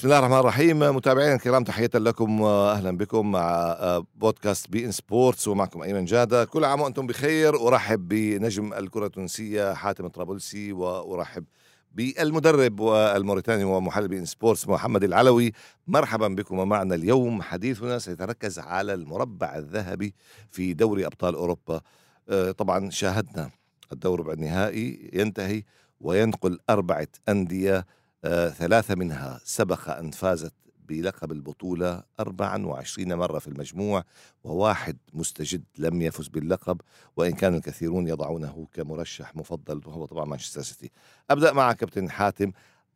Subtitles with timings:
[0.00, 0.78] بسم الله الرحمن الرحيم.
[0.78, 3.76] متابعينا الكرام تحية لكم وأهلا بكم مع
[4.14, 6.44] بودكاست بي إن سبورتس ومعكم أيمن جادة.
[6.44, 7.68] كل عام وأنتم بخير.
[7.68, 11.44] أرحب بنجم الكرة التونسية حاتم الطرابلسي وأرحب
[11.92, 15.52] بالمدرب الموريتاني ومحلل بي إن سبورتس محمد العلوي.
[15.86, 20.14] مرحبا بكم ومعنا اليوم حديثنا سيتركز على المربع الذهبي
[20.50, 21.80] في دوري أبطال أوروبا.
[22.28, 23.50] آه، طبعا شاهدنا
[23.92, 25.62] الدور ربع النهائي ينتهي
[26.00, 27.86] وينقل أربعة أندية
[28.24, 30.52] آه، ثلاثة منها سبق أن فازت
[30.88, 34.04] بلقب البطولة 24 مرة في المجموع
[34.44, 36.80] وواحد مستجد لم يفز باللقب
[37.16, 40.90] وإن كان الكثيرون يضعونه كمرشح مفضل وهو طبعا مانشستر سيتي.
[41.30, 42.52] أبدأ مع كابتن حاتم.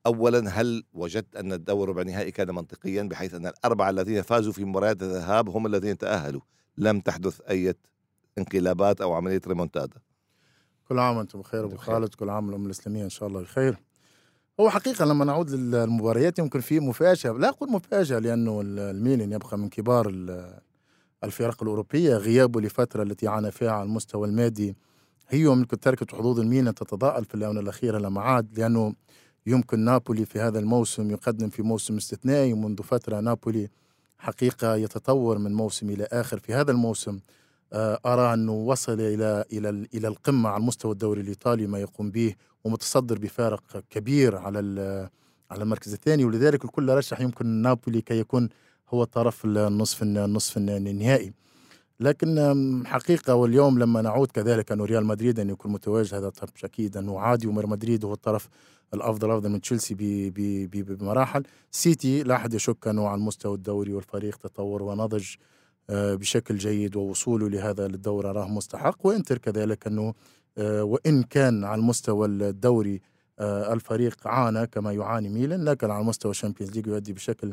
[0.07, 4.65] أولا هل وجدت أن الدور ربع النهائي كان منطقيا بحيث أن الأربعة الذين فازوا في
[4.65, 6.41] مباريات الذهاب هم الذين تأهلوا؟
[6.79, 7.75] لم تحدث أي
[8.39, 9.97] انقلابات أو عملية ريمونتادا.
[10.89, 12.15] كل عام وأنتم بخير أبو خالد.
[12.15, 13.77] كل عام الامه الإسلامية إن شاء الله بخير.
[14.61, 19.69] هو حقيقة لما نعود للمباريات يمكن في مفاجأة لا أقول مفاجأة لأنه الميلان يبقى من
[19.69, 20.09] كبار
[21.25, 24.77] الفرق الأوروبية غيابه لفترة التي عانى فيها على المستوى المادي.
[25.29, 28.95] هي يمكن تركة حظوظ الميلان تتضاءل في الآونة الأخيرة لما عاد لأنه
[29.47, 33.69] يمكن نابولي في هذا الموسم يقدم في موسم استثنائي منذ فترة نابولي
[34.19, 37.19] حقيقة يتطور من موسم إلى آخر في هذا الموسم.
[37.73, 42.35] آه، أرى أنه وصل إلى إلى إلى القمة على مستوى الدوري الإيطالي ما يقوم به
[42.65, 44.59] ومتصدر بفارق كبير على
[45.51, 48.49] على المركز الثاني ولذلك الكل رشح يمكن نابولي كي يكون
[48.89, 51.33] هو طرف النصف النصف النهائي.
[52.01, 56.97] لكن حقيقة واليوم لما نعود كذلك أنه ريال مدريد أن يكون متواجد هذا طرف أكيد
[56.97, 58.49] أنه عادي ومر مدريد هو الطرف
[58.95, 59.95] الأفضل أفضل من تشيلسي
[60.85, 61.43] بمراحل.
[61.71, 65.27] سيتي لا أحد يشك أنه على المستوى الدوري والفريق تطور ونضج
[65.91, 69.07] آه، بشكل جيد ووصوله لهذا الدورة راه مستحق.
[69.07, 70.15] وإنتر كذلك أنه
[70.59, 73.01] وإن كان على المستوى الدوري
[73.39, 77.53] آه، الفريق عانى كما يعاني ميلان لكن على مستوى الـ Champions League يؤدي بشكل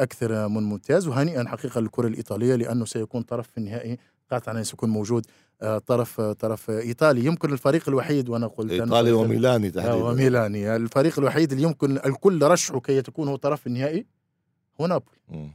[0.00, 1.06] أكثر من ممتاز.
[1.06, 3.98] وهنيئا حقيقة للكرة الإيطالية لأنه سيكون طرف في النهائي
[4.30, 5.26] قاطعا سيكون موجود
[5.86, 7.24] طرف طرف إيطالي.
[7.24, 9.94] يمكن الفريق الوحيد وأنا قلت إيطالي وميلاني تحديدا.
[9.94, 10.76] وميلاني.
[10.76, 14.06] الفريق الوحيد اللي يمكن الكل رشحه كي تكون هو طرف النهائي
[14.80, 15.50] هو نابولي.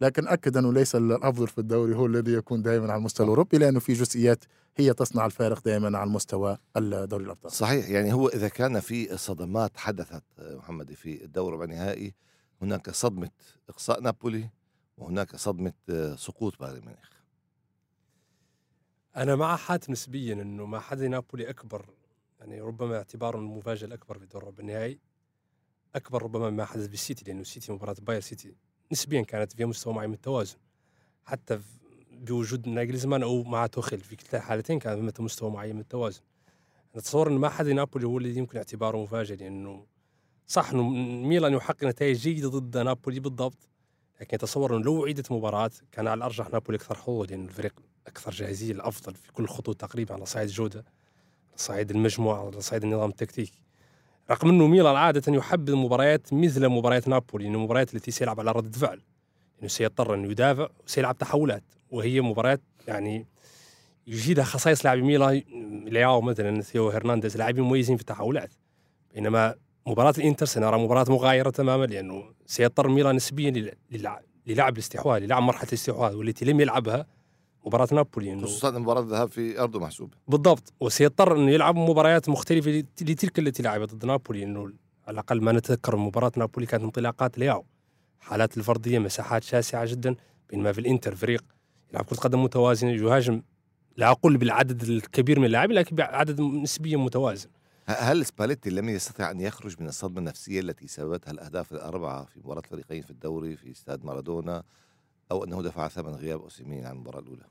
[0.00, 3.80] لكن أكد أنه ليس الأفضل في الدوري هو الذي يكون دائما على المستوى الأوروبي لأنه
[3.80, 4.44] في جزئيات
[4.76, 7.52] هي تصنع الفارق دائما على المستوى الدوري الأبطال.
[7.52, 12.14] صحيح يعني هو إذا كان في صدمات حدثت محمد في الدور النهائي
[12.62, 13.30] هناك صدمة
[13.68, 14.50] إقصاء نابولي
[14.98, 15.72] وهناك صدمة
[16.16, 17.10] سقوط بايرن ميونخ.
[19.16, 21.90] أنا مع حاتم نسبيا إنه ما حدا نابولي أكبر
[22.40, 24.98] يعني ربما اعتباره المفاجأة الأكبر في الدور النهائي
[25.94, 28.54] أكبر ربما ما حدث بالسيتي لأنه السيتي مباراة باير سيتي
[28.92, 30.56] نسبيا كانت فيها مستوى معين من التوازن.
[31.24, 31.60] حتى
[32.10, 36.20] بوجود ناجلزمان أو مع توخيل في كلتا الحالتين كان مستوى معين من التوازن.
[36.96, 39.86] نتصور إن ما حد نابولي هو الذي يمكن اعتباره مفاجئ لأنه
[40.46, 40.88] صح إنه
[41.28, 43.68] ميلان يحقق نتائج جيدة ضد نابولي بالضبط
[44.20, 47.74] لكن أتصور إنه لو عيدت مباراة كان على الأرجح نابولي أكثر حظوظا لأن الفريق
[48.06, 50.78] أكثر جاهزية الأفضل في كل الخطوط تقريبا على صعيد الجوده
[51.48, 53.65] على صعيد المجموعة على صعيد النظام التكتيكي.
[54.30, 58.78] رغم أنه ميلان عادة يحبذ المباريات مثل مباريات نابولي لأنه المباريات التي سيلعب على رده
[58.78, 59.00] فعل.
[59.60, 63.26] انه سيضطر انه يدافع وسيلعب تحولات وهي مباريات يعني
[64.06, 65.42] يجيدها خصائص لاعبي ميلان
[65.86, 68.50] لياو مثلا ثيو هرنانديز لاعبين مميزين في التحولات.
[69.14, 69.54] بينما
[69.86, 73.72] مباراة الإنتر سنرى مباراة مغايرة تماما لأنه سيضطر ميلان نسبيا
[74.46, 77.06] للعب الاستحواذ للعب مرحلة الاستحواذ والتي لم يلعبها
[77.66, 80.16] مباراة نابولي إنه خصوصا مباراة الذهاب في أرضه محسوبة.
[80.28, 80.72] بالضبط.
[80.80, 84.60] وسيضطر أنه يلعب مباريات مختلفة لتلك التي لعبت ضد نابولي أنه
[85.06, 87.64] على الأقل ما نتذكر مباراة نابولي كانت انطلاقات لياو.
[88.20, 90.16] حالات الفردية مساحات شاسعة جدا
[90.50, 91.44] بينما في الإنتر فريق
[91.90, 92.90] يلعب كرة قدم متوازنة.
[92.90, 93.42] يهاجم
[93.96, 97.48] لا أقول بالعدد الكبير من اللاعبين لكن بعدد نسبيا متوازن.
[97.86, 102.62] هل سباليتي لم يستطع أن يخرج من الصدمة النفسية التي سببتها الأهداف الأربعة في مباراة
[102.64, 104.62] الفريقين في الدوري في استاد مارادونا
[105.30, 107.44] أو أنه دفع ثمن غياب أوسيمين عن المباراة الأولى؟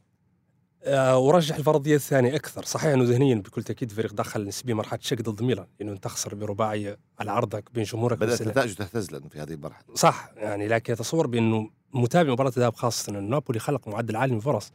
[0.85, 2.63] آه، ورجح الفرضية الثانية أكثر.
[2.63, 6.35] صحيح أنه ذهنيا بكل تأكيد الفريق دخل نسبيا مرحله شك ضد ميلان لأنه انت تخسر
[6.35, 9.95] برباعيه على عرضك بين جمهورك بدأت نتائجه تهتز لأنه في هذه المرحلة.
[9.95, 14.37] صح يعني لكن اتصور بأنه متابع مباراة الذهاب خاصة انه نابولي خلق معدل عالي من
[14.37, 14.71] الفرص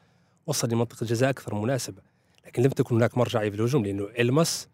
[0.46, 2.02] وصل لمنطقة الجزاء أكثر مناسبة.
[2.46, 4.68] لكن لم تكن هناك مرجعيه في الهجوم لأنه المس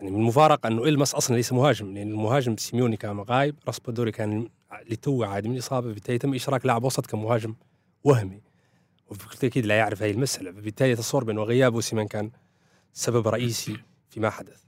[0.00, 4.48] يعني من المفارقة أنه المس أصلا ليس مهاجم لأن المهاجم سيميوني كان غايب راسبودوري كان
[4.90, 7.54] لتو عادي من الإصابة بالتالي تم إشراك لاعب وسط كمهاجم
[8.04, 8.49] وهمي.
[9.10, 12.30] وبكل تأكيد لا يعرف هذه المسألة فبالتالي تصور بأنه غياب أوسيمان كان
[12.92, 13.76] سبب رئيسي
[14.10, 14.62] فيما حدث.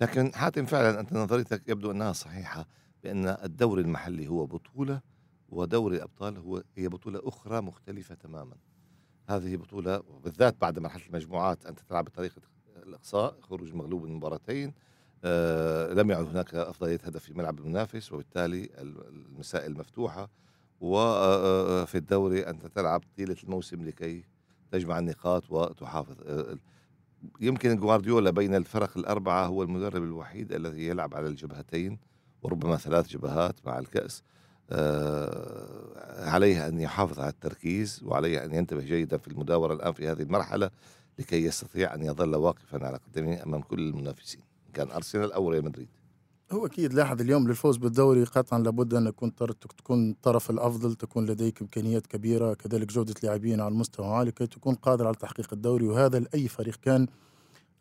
[0.00, 2.66] لكن حاتم فعلا أنت نظريتك يبدو أنها صحيحة
[3.02, 5.00] بأن الدوري المحلي هو بطولة
[5.48, 8.56] ودوري الأبطال هو هي بطولة أخرى مختلفة تماما.
[9.28, 12.42] هذه بطولة بالذات بعد مرحلة المجموعات أنت تلعب بطريقة
[12.86, 14.74] الإقصاء خروج مغلوب من مباراتين
[15.24, 18.70] آه، لم يعد هناك أفضلية هدف في ملعب المنافس وبالتالي
[19.08, 20.30] المسائل مفتوحه
[20.80, 24.24] وفي الدوري أنت تلعب طيلة الموسم لكي
[24.72, 26.16] تجمع النقاط وتحافظ.
[27.40, 31.98] يمكن جوارديولا بين الفرق الأربعة هو المدرب الوحيد الذي يلعب على الجبهتين
[32.42, 34.22] وربما ثلاث جبهات مع الكأس.
[34.70, 40.22] آه، عليه أن يحافظ على التركيز وعليه أن ينتبه جيدا في المداورة الآن في هذه
[40.22, 40.70] المرحلة
[41.18, 44.40] لكي يستطيع أن يظل واقفا على قدمه أمام كل المنافسين.
[44.74, 45.88] كان أرسنال أو ريال مدريد.
[46.52, 49.34] هو أكيد لاحظ اليوم للفوز بالدوري قطعا لابد أن يكون
[49.78, 54.74] تكون الطرف الأفضل تكون لديك إمكانيات كبيرة كذلك جودة لاعبين على المستوى عالي كي تكون
[54.74, 57.06] قادر على تحقيق الدوري وهذا لأي فريق كان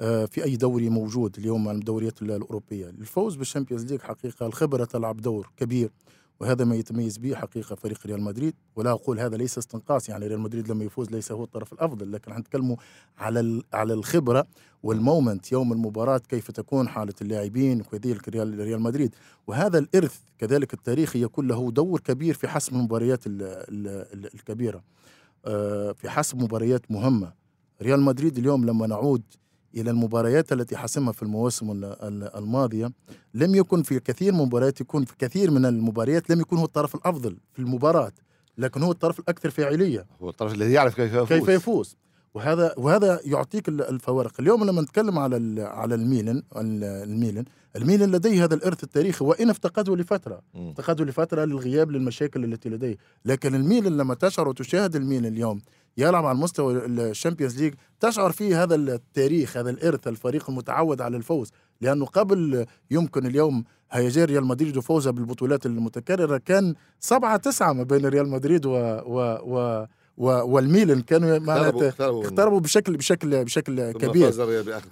[0.01, 2.89] آه، في أي دوري موجود اليوم على الدوريات الأوروبية.
[2.89, 5.91] الفوز بال Champions League حقيقة الخبرة تلعب دور كبير.
[6.39, 8.53] وهذا ما يتميز به حقيقة فريق ريال مدريد.
[8.75, 12.33] ولا أقول هذا ليس استنقاص يعني ريال مدريد لما يفوز ليس هو الطرف الأفضل لكن
[12.33, 12.75] نتكلموا
[13.17, 14.47] على على الخبرة
[14.83, 19.15] والمومنت يوم المباراة كيف تكون حالة اللاعبين وكذلك ريال ريال مدريد.
[19.47, 24.83] وهذا الإرث كذلك التاريخي يكون له دور كبير في حسم المباريات الكبيرة.
[25.45, 27.33] آه، في حسم مباريات مهمة.
[27.81, 29.21] ريال مدريد اليوم لما نعود
[29.75, 31.81] إلى المباريات التي حسمها في المواسم
[32.35, 32.91] الماضيه
[33.33, 36.95] لم يكن في كثير من المباريات يكون في كثير من المباريات لم يكن هو الطرف
[36.95, 38.11] الأفضل في المباراة
[38.57, 40.05] لكن هو الطرف الأكثر فاعلية.
[40.21, 41.27] هو الطرف الذي يعرف كيف يفوز.
[41.27, 41.97] كيف يفوز.
[42.33, 44.31] وهذا وهذا يعطيك الفوارق.
[44.39, 47.45] اليوم لما نتكلم على على الميلان الميلان
[47.75, 50.41] الميلان لديه هذا الإرث التاريخي وإن افتقده لفترة.
[50.55, 52.97] افتقده لفترة للغياب للمشاكل التي لديه.
[53.25, 55.61] لكن الميلان لما تشعر وتشاهد الميلان اليوم
[55.97, 57.73] يلعب على مستوى ال Champions League.
[57.99, 61.51] تشعر فيه هذا التاريخ هذا الإرث الفريق المتعود على الفوز
[61.81, 66.37] لأنه قبل يمكن اليوم هيجان ريال مدريد وفوزه بالبطولات المتكررة.
[66.37, 69.85] كان سبعة تسعة ما بين ريال مدريد و, و, و
[70.53, 71.01] والميلان.
[71.01, 74.31] كانوا معناتها اقتربوا بشكل بشكل بشكل كبير.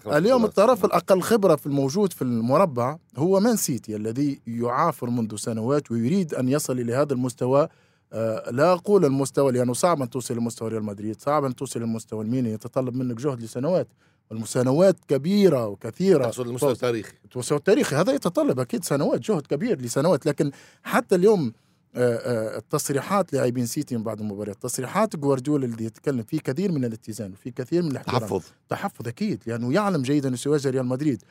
[0.07, 5.91] اليوم الطرف الأقل خبرة في الموجود في المربع هو مان سيتي الذي يعافر منذ سنوات
[5.91, 7.67] ويريد أن يصل إلى هذا المستوى.
[8.51, 12.53] لا أقول المستوى لأنه صعب أن توصل لمستوى ريال مدريد صعب أن توصل لمستوى الميلان
[12.53, 13.87] يتطلب منك جهد لسنوات
[14.31, 16.23] والسنوات كبيرة وكثيرة.
[16.23, 17.13] تقصد المستوى التاريخي.
[17.33, 20.51] المستوى التاريخي هذا يتطلب أكيد سنوات جهد كبير لسنوات لكن
[20.83, 21.53] حتى اليوم
[21.95, 26.85] آه، آه، التصريحات لاعبين سيتي من بعد المباريات تصريحات جوارديولا اللي يتكلم فيه كثير من
[26.85, 28.19] الاتزان وفي كثير من الاحترام.
[28.19, 28.43] تحفظ.
[28.69, 31.23] تحفظ أكيد لأنه يعلم جيدا انه سيواجه ريال مدريد.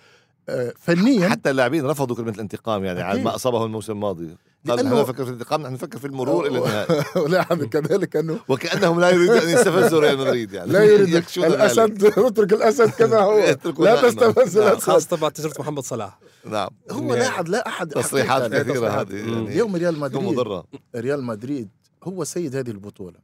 [0.76, 4.36] فنيا حتى اللاعبين رفضوا كلمة الانتقام يعني على ما اصابهم الموسم الماضي.
[4.68, 7.04] قال نحن نفكر في الانتقام نحن نفكر في المرور إلى النهائي
[7.34, 10.72] لا كذلك أنه وكأنهم لا يريدون أن يستفزوا ريال مدريد يعني.
[10.72, 13.38] لا يريد الأسد اترك الأسد كما هو.
[13.84, 16.18] لا تستفز الاسد خاصه بعد تجربة محمد صلاح.
[16.44, 16.68] نعم.
[16.90, 19.48] هو لا احد لا أحد تصريحات كثيرة هذه يعني.
[19.48, 20.62] اليوم ريال مدريد
[20.96, 21.68] ريال مدريد
[22.04, 23.18] هو سيد هذه البطولة.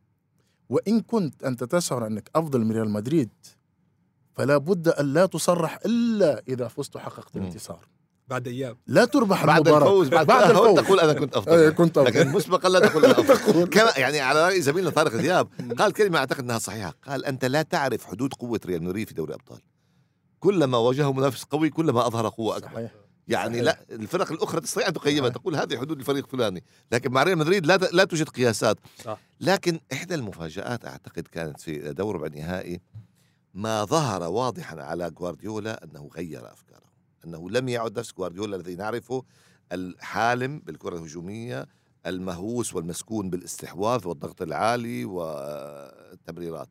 [0.68, 3.30] وإن كنت أنت تشعر أنك أفضل من ريال مدريد
[4.34, 7.97] فلا بد أن لا تصرح إلا إذا فزت وحققت الانتصار.
[8.28, 8.76] بعد أيام.
[8.86, 9.86] لا تربح بعد المباراة.
[9.86, 10.80] الفوز بعد, بعد الفوز.
[10.80, 11.52] تقول أنا كنت أفضل.
[11.52, 12.10] أيه كنت أفضل.
[12.10, 13.66] لكن مسبقا لا تقول أنا أفضل.
[13.74, 15.48] كما يعني على رأي زميلنا طارق دياب
[15.78, 16.94] قال كلمة أعتقد إنها صحيحة.
[17.06, 19.60] قال أنت لا تعرف حدود قوة ريال مدريد في دوري الابطال
[20.40, 22.74] كلما واجهه منافس قوي كلما أظهر قوة أكبر.
[22.74, 22.90] صحيح.
[23.28, 23.64] يعني صحيح.
[23.64, 26.64] لا الفرق الأخرى تستطيع أن تقيمها تقول هذه حدود الفريق الفلاني.
[26.92, 28.78] لكن مع ريال مدريد لا لا توجد قياسات.
[29.04, 29.20] صح.
[29.40, 32.80] لكن إحدى المفاجآت أعتقد كانت في دور ربع النهائي
[33.54, 36.87] ما ظهر واضحا على جوارديولا أنه غير أفكاره.
[37.24, 39.24] أنه لم يعد نفس جوارديولا الذي نعرفه
[39.72, 41.66] الحالم بالكرة الهجومية
[42.06, 46.68] المهووس والمسكون بالاستحواذ والضغط العالي والتمريرات.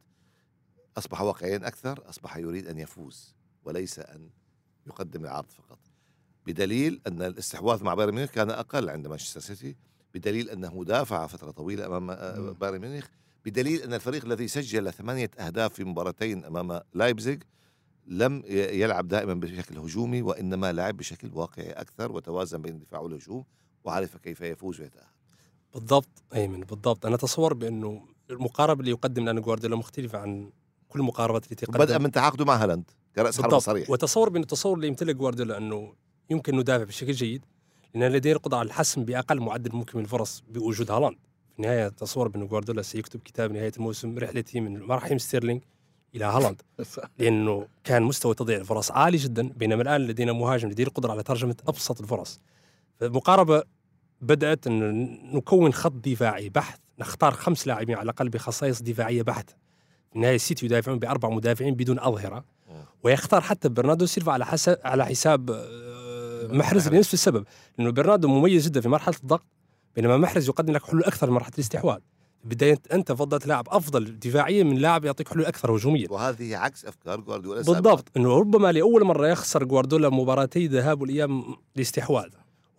[0.98, 4.30] أصبح واقعيا أكثر أصبح يريد أن يفوز وليس أن
[4.88, 5.80] يقدم العرض فقط.
[6.46, 9.76] بدليل أن الاستحواذ مع بايرن ميونخ كان أقل عند مانشستر سيتي.
[10.14, 12.08] بدليل أنه دافع فترة طويلة أمام
[12.54, 13.08] بايرن ميونخ.
[13.46, 17.38] بدليل أن الفريق الذي سجل ثمانية أهداف في مباراتين أمام لايبزيغ
[18.08, 23.44] لم يلعب دائما بشكل هجومي وإنما لعب بشكل واقعي أكثر وتوازن بين الدفاع والهجوم
[23.84, 25.08] وعرف كيف يفوز ويتأهل.
[25.74, 27.06] بالضبط أيمن بالضبط.
[27.06, 30.52] أنا أتصور بأنه المقاربة اللي يقدم لنا جوارديولا مختلفة عن
[30.90, 33.90] كل المقاربات التي تقدم بدأ من تعاقده مع هالاند كرأس حربة صريح.
[33.90, 35.94] وتصور بأن التصور اللي يمتلك جوارديولا أنه
[36.30, 37.46] يمكن ندافع بشكل جيد
[37.96, 41.18] لأن لديه القدرة على الحسم بأقل معدل ممكن من الفرص بوجود هالاند.
[41.54, 45.62] في النهاية تصور بأن جوارديولا سيكتب كتاب نهاية الموسم رحلتي من رحيم ستيرلينج
[46.16, 46.62] إلى هالاند.
[47.20, 51.56] لأنه كان مستوى تضييع الفرص عالي جدا بينما الآن لدينا مهاجم لديه القدرة على ترجمة
[51.68, 52.40] أبسط الفرص.
[53.00, 53.64] فالمقاربه
[54.22, 55.04] بدأت أن
[55.36, 56.82] نكون خط دفاعي بحت.
[57.00, 59.54] نختار خمس لاعبين على الأقل بخصائص دفاعية بحتة.
[60.10, 62.46] في النهاية السيتي يدافعون بأربع مدافعين بدون أظهرة.
[63.04, 67.46] ويختار حتى برناردو سيلفا على حسب على حساب آه، محرز لنفس السبب.
[67.78, 69.46] لأنه برناردو مميز جدا في مرحلة الضغط
[69.96, 72.00] بينما محرز يقدم لك حلول أكثر في مرحلة الاستحواذ.
[72.48, 77.20] بداية أنت فضلت لاعب أفضل دفاعيا من لاعب يعطيك حلول أكثر هجوميه وهذه عكس افكار
[77.20, 77.62] جوارديولا.
[77.62, 78.08] بالضبط.
[78.18, 81.44] إنه ربما لأول مرة يخسر جوارديولا مباراتي الذهاب والاياب
[81.76, 82.30] الاستحواذ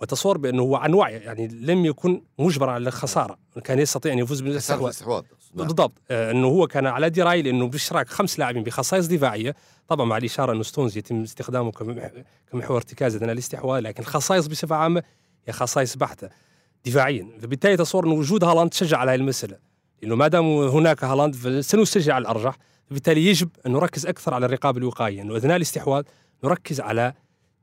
[0.00, 3.38] وتصور بأنه هو عن وعي يعني لم يكن مجبرا على الخسارة.
[3.64, 5.22] كان يستطيع أن يفوز بالاستحواذ الاستحواذ.
[5.54, 5.66] نعم.
[5.66, 5.92] بالضبط.
[6.10, 9.54] آه، إنه هو كان على دراية لأنه باشراك خمس لاعبين بخصائص دفاعية.
[9.88, 12.10] طبعا مع الإشارة انه ستونز يتم استخدامه كمح-
[12.52, 15.02] كمحور ارتكاز اثناء الاستحواذ لكن الخصائص بصفة عامة
[15.46, 16.28] هي خصائص بحتة.
[16.90, 17.28] دفاعيا.
[17.40, 19.59] فبالتالي تصور انه وجود هالاند شجع على هذه المسألة.
[20.02, 22.59] لأنه ما دام هناك هالاند فسنشجع على الأرجح.
[22.90, 26.04] فبالتالي يجب أن نركز أكثر على الرقابه الوقائيه انه أثناء الاستحواذ
[26.45, 27.12] نركز على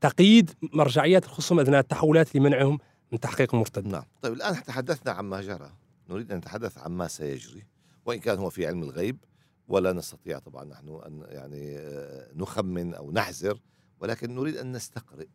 [0.01, 2.79] تقييد مرجعيات الخصوم أثناء التحولات لمنعهم
[3.11, 4.03] من تحقيق المرتد نعم.
[4.21, 5.71] طيب الآن تحدثنا عما جرى.
[6.09, 7.63] نريد أن نتحدث عما سيجري.
[8.05, 9.17] وإن كان هو في علم الغيب
[9.67, 13.59] ولا نستطيع طبعا نحن أن يعني آه، نخمن أو نحذر.
[13.99, 15.27] ولكن نريد أن نستقرئ.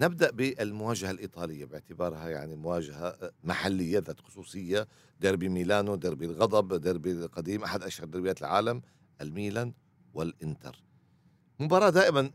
[0.00, 4.88] نبدأ بالمواجهة الإيطالية باعتبارها يعني مواجهة آه، محلية ذات خصوصية.
[5.20, 8.82] ديربي ميلانو ديربي الغضب ديربي القديم أحد أشهر دربيات العالم
[9.20, 9.72] الميلان
[10.14, 10.82] والإنتر.
[11.60, 12.30] مباراة دائما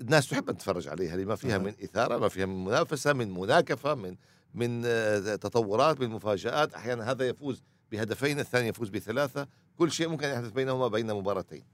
[0.00, 1.58] الناس تحب أن تتفرج عليها لما فيها.
[1.58, 4.16] من إثارة ما فيها من منافسة من مناكفة من
[4.54, 6.74] من آه، تطورات من مفاجآت.
[6.74, 9.48] أحيانا هذا يفوز بهدفين الثاني يفوز بثلاثة.
[9.78, 11.64] كل شيء ممكن يحدث بينهما بين مباراتين.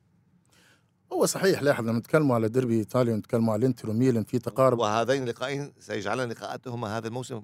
[1.12, 4.78] هو صحيح لاحظ لما نتكلموا على ديربي إيطاليا ونتكلموا على الانتر وميلان في تقارب.
[4.78, 7.42] وهذين اللقاءين سيجعلن لقاءاتهما هذا الموسم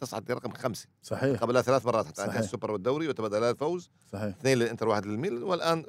[0.00, 0.86] تصعد لرقم خمسة.
[1.02, 1.40] صحيح.
[1.40, 2.40] قبل ثلاث مرات حتى انتهى صحيح.
[2.40, 3.90] السوبر والدوري وتبادلا الفوز.
[4.12, 4.36] صحيح.
[4.36, 5.84] اثنين للإنتر واحد للميلان والآن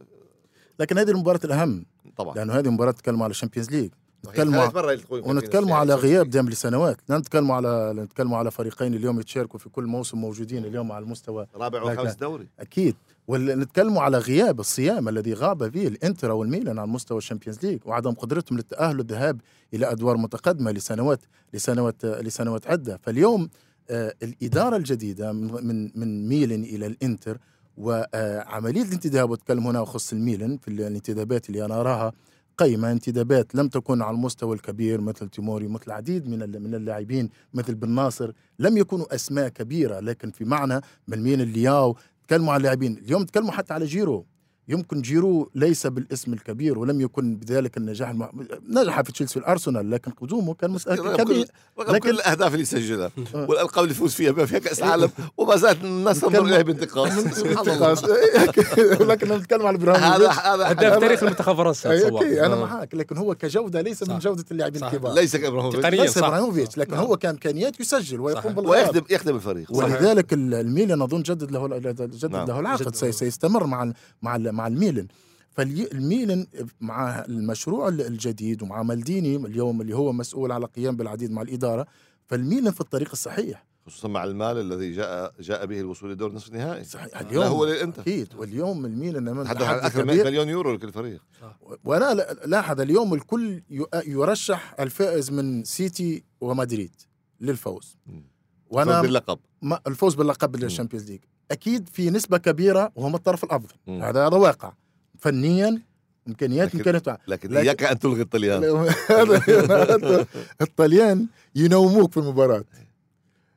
[0.79, 1.85] لكن هذه المباراة الأهم
[2.17, 2.35] طبعا.
[2.35, 3.91] لأنه هذه مباراة نتكلم على الشامبيونز ليج.
[4.25, 4.69] نتكلموا
[5.09, 5.95] ونتكلموا على.
[5.95, 6.97] غياب دام لسنوات.
[7.09, 11.47] لا نتكلموا على نتكلموا على فريقين اليوم يتشاركوا في كل موسم موجودين اليوم على المستوى
[11.55, 12.15] رابع وخامس.
[12.15, 12.47] دوري.
[12.59, 12.95] أكيد.
[13.27, 18.11] ونتكلموا على غياب الصيام الذي غاب به الإنتر والميلان على مستوى ال Champions League وعدم
[18.11, 19.41] قدرتهم للتأهل والذهاب
[19.73, 21.19] إلى أدوار متقدمة لسنوات
[21.53, 22.99] لسنوات لسنوات عدة.
[23.03, 23.49] فاليوم
[23.89, 27.37] آه الإدارة الجديدة من من, من ميلان إلى الإنتر
[27.77, 32.13] وعملية الانتداب واتكلم هنا وخص الميلان في الانتدابات اللي أنا أراها
[32.57, 37.75] قيمة انتدابات لم تكن على المستوى الكبير مثل توموري مثل العديد من من اللاعبين مثل
[37.75, 38.31] بن ناصر.
[38.59, 42.97] لم يكونوا أسماء كبيرة لكن في معنى من مين لياو تكلموا على اللاعبين.
[42.97, 44.25] اليوم تكلموا حتى على جيرو.
[44.67, 48.29] يمكن جيرو ليس بالاسم الكبير ولم يكن بذلك النجاح الم...
[48.69, 50.87] نجح في تشيلسي والارسنال لكن قدومه كان مس...
[50.87, 51.47] رغم كبير
[51.79, 53.45] رغم لكن- كل الأهداف اللي سجلها آه.
[53.49, 57.13] والألقاب اللي يفوز فيها بما فيها كأس العالم وما زالت الناس تنظر نتكلم- اليه بانتقاص
[57.39, 57.91] سبحان الله.
[57.91, 58.03] انتقاص.
[59.01, 61.59] لكن نتكلم على هذا ابراهيموفيتش هذا هداف حاجة- تاريخ المنتخب.
[61.59, 62.59] okay أنا آه.
[62.65, 64.19] معك لكن هو كجودة ليس من.
[64.19, 64.83] جودة اللاعبين.
[64.83, 66.17] الكبار ليس كإبراهيموفيتش ليس.
[66.17, 66.99] إبراهيموفيتش لكن صح.
[66.99, 68.53] هو كامكانيات يسجل ويقوم.
[68.53, 69.67] بالغلط ويخدم يخدم الفريق.
[69.71, 72.47] ولذلك ال- الميلان أظن جدد له جدد نعم.
[72.47, 73.91] له العقد سيستمر مع
[74.21, 75.07] مع مع الميلان
[75.51, 76.47] فالميلان
[76.81, 81.87] مع المشروع ال- الجديد ومع مالديني اليوم اللي هو مسؤول على قيام بالعديد مع الإدارة
[82.25, 83.65] فالميلان في الطريق الصحيح.
[83.85, 87.65] خصوصا مع المال الذي جاء جاء به الوصول لدور نصف النهائي صحيح لا اليوم هو
[87.65, 88.01] للإنتر.
[88.01, 88.27] أكيد.
[88.35, 91.21] واليوم الميلان أمام تحدث عن تحدي أكثر من مليون يورو لكل فريق.
[91.83, 93.61] وأنا لا- لاحظ اليوم الكل
[94.07, 96.91] يرشح الفائز من سيتي ومدريد
[97.41, 97.97] للفوز.
[98.69, 99.39] وأنا باللقب.
[99.87, 101.21] الفوز باللقب لل Champions League.
[101.51, 103.73] أكيد في نسبة كبيرة وهم الطرف الأفضل.
[103.87, 104.03] مم.
[104.03, 104.73] هذا هذا واقع.
[105.19, 105.81] فنيا
[106.27, 108.63] إمكانيات امكانيات لكن لكن- إياك أن تلغي الطليان.
[110.61, 112.63] الطليان ينوموك في المباراة.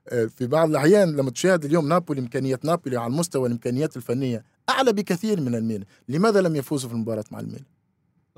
[0.08, 4.92] آه، في بعض الأحيان لما تشاهد اليوم نابولي إمكانيات نابولي على المستوى الإمكانيات الفنية أعلى
[4.92, 5.84] بكثير من الميلان.
[6.08, 7.64] لماذا لم يفوزوا في المباراة مع الميلان؟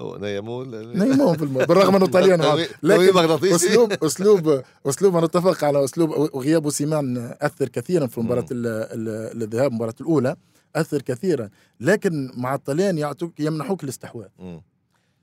[0.00, 2.40] نيمون نيمون في بالرغم إنه طليان.
[2.83, 3.19] لكن
[3.55, 6.11] أسلوب أسلوب أسلوب أنا أتفق على أسلوب.
[6.11, 10.37] وغياب سيمان أثر كثيرا في مباراة الذهاب المباراه الأولى
[10.76, 11.50] أثر كثيرا.
[11.81, 14.28] لكن مع الطليان يعطوك يمنحوك الاستحواذ.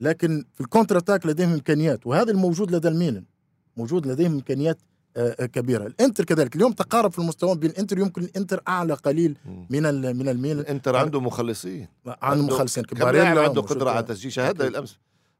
[0.00, 3.24] لكن في ال contre-attaque لديهم إمكانيات وهذا الموجود لدى الميلان.
[3.76, 4.78] موجود لديهم إمكانيات
[5.52, 5.86] كبيرة.
[5.86, 9.36] الإنتر كذلك اليوم تقارب في المستوى بين الإنتر يمكن الإنتر أعلى قليل.
[9.70, 11.88] من ال- من الميلان الإنتر عنده مخلصين.
[12.06, 12.84] عن عنده- مخلصين.
[12.84, 14.72] كم لاعب باريلا عنده قدرة على تسجيل شاهدنا أكيد.
[14.72, 14.98] بالامس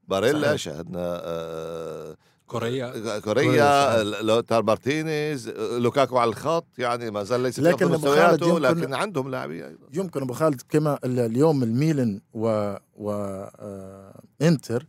[0.08, 0.56] باريلا صحيح.
[0.56, 2.16] شاهدنا آه،
[2.46, 3.18] كوريا.
[3.18, 8.62] كوريا لوتار مارتينيز لوكاكو على الخط يعني ما زال ليس في لكن خالد مستوياته يمكن-
[8.62, 9.86] لكن عندهم لاعبين أيضا.
[9.94, 13.10] يمكن أبو خالد كما ال- اليوم الميلان و, و...
[13.12, 14.20] آه...
[14.42, 14.86] إنتر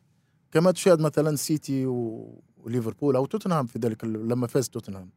[0.52, 2.42] كما تشاهد مثلا سيتي و...
[2.72, 5.10] وليفربول أو توتنهام في ذلك ال- لما فاز توتنهام.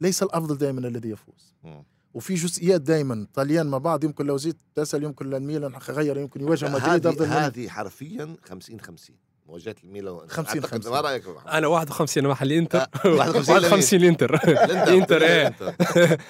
[0.00, 1.84] ليس الأفضل دائما الذي يفوز مم.
[2.14, 6.68] وفي جزئيات دائما طليان مع بعض يمكن لو زيد تسأل يمكن الميلان غير يمكن يواجه
[6.70, 9.16] مدريد أفضل هذه حرفيا 50 50
[9.46, 10.34] مواجهة الميلان والإنتر.
[10.34, 10.92] 50 أعتقد- 50.
[10.92, 14.34] ما رأيك؟ أنا 51 محل الإنتر آه، 51 51 الإنتر
[14.88, 15.74] الإنتر إيه انتر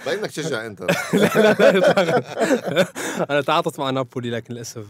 [0.07, 1.53] باين انك تشجع إنتر لا
[2.03, 2.87] لا.
[3.31, 4.87] أنا تعاطت مع نابولي لكن للأسف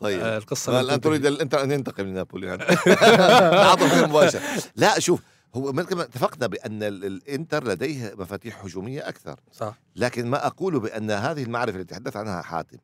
[0.00, 0.20] طيب.
[0.20, 1.00] آه، القصة الان.
[1.00, 2.62] تريد الانتر أن ينتقم من نابولي يعني
[4.08, 4.40] مباشر
[4.76, 5.20] لا شوف
[5.54, 9.40] هو اتفقنا بأن ال- الإنتر لديه مفاتيح هجومية أكثر.
[9.52, 9.78] صح.
[9.96, 12.78] لكن ما أقول بأن هذه المعرفة التي تحدث عنها حاتم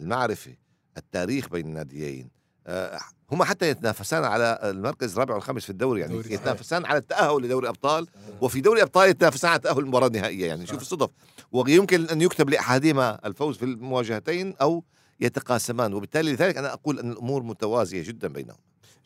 [0.00, 0.54] المعرفة
[0.96, 2.30] التاريخ بين الناديين
[2.66, 2.98] آه،
[3.32, 6.24] هما حتى يتنافسان على المركز الرابع والخامس في الدوري يعني دوري.
[6.24, 6.40] صحيح.
[6.40, 8.06] يتنافسان على التأهل لدوري أبطال
[8.40, 11.08] وفي دوري أبطال يتنافسان على التأهل للمباراه النهائيه يعني شوف الصدف.
[11.52, 14.84] ويمكن أن يكتب لأحدهما الفوز في المواجهتين أو
[15.20, 18.56] يتقاسمان وبالتالي لذلك أنا أقول أن الأمور متوازية جدا بينهم.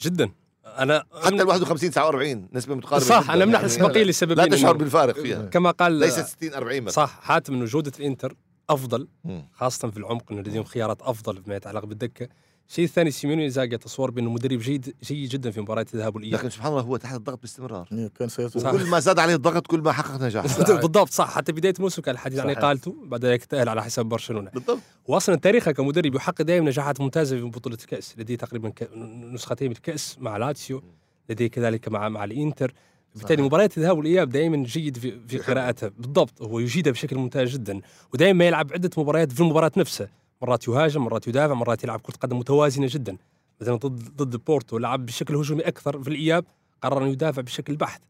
[0.02, 0.30] جدا.
[0.66, 4.74] أنا حتى ال 51 49 نسبة متقاربة صح أنا من يعني البقيه لسببين لا تشعر
[4.74, 5.42] إنه- بالفارق فيها.
[5.46, 8.34] كما قال ليست 60 40 مثلا صح حاتم انه جوده الإنتر
[8.70, 9.08] أفضل.
[9.54, 12.28] خاصة في العمق إنه لديهم خيارات أفضل فيما يتعلق بالدكة.
[12.68, 16.38] الشيء الثاني سيميوني انزاجي تصور بأنه مدرب جيد جيد جدا في مباريات الذهاب والإياب.
[16.40, 17.88] لكن سبحان الله هو تحت الضغط باستمرار.
[17.92, 18.28] إيه، كان.
[18.56, 20.44] وكل ما زاد عليه الضغط كل ما حقق نجاح.
[20.82, 21.30] بالضبط صح.
[21.34, 22.50] حتى بداية الموسم كان الحديث عن.
[22.50, 24.50] إقالته بعد ذلك تأهل على حساب برشلونة.
[24.50, 24.78] بالضبط.
[25.06, 28.14] واصلا تاريخه كمدرب يحقق دائما نجاحات ممتازة في بطولة الكأس.
[28.18, 28.90] لديه تقريبا ك-
[29.32, 30.82] نسختين من الكاس مع لاتسيو
[31.30, 32.74] لديه كذلك مع مع الإنتر.
[33.14, 33.42] بالتالي.
[33.42, 35.54] مباريات الذهاب والإياب دائما جيد في, في يحبها.
[35.54, 35.88] قراءته.
[35.88, 37.80] بالضبط هو يجيدها بشكل ممتاز جدا.
[38.14, 40.08] ودائما يلعب عدة مباريات في المباراة نفسها.
[40.42, 43.16] مرات يهاجم مرات يدافع مرات يلعب كرة قدم متوازنة جدا.
[43.60, 46.44] مثلا ضد ضد بورتو لعب بشكل هجومي أكثر في الإياب
[46.82, 48.02] قرر إنه يدافع بشكل بحت.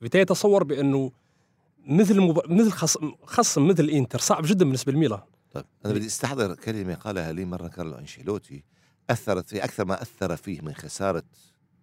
[0.00, 1.12] بالتالي تصور بإنه
[1.86, 2.40] مثل مب...
[2.48, 5.20] مثل خصم خصم مثل الانتر صعب جدا بالنسبة لميلان.
[5.52, 8.64] طيب أنا بدي أستحضر كلمة قالها لي مرة كارلو أنشيلوتي.
[9.10, 11.22] أثرت في أكثر ما أثر فيه من خسارة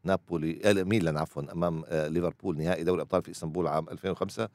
[0.04, 4.50] نابولي آه، ميلان عفوا أمام آه، ليفربول نهائي دوري الابطال في إسطنبول عام 2005